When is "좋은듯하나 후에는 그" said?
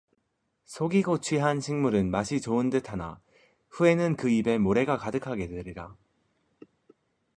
2.41-4.31